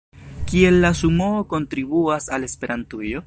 [0.51, 3.19] Kiel la sumoo kontribuas al Esperantujo?